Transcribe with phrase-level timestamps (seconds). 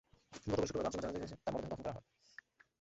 [0.47, 2.05] গতকাল শুক্রবার বাদ জুমা জানাজা শেষে তাঁর মরদেহ দাফন করা হয়।